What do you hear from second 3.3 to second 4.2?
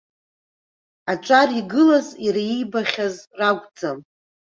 ракәӡам.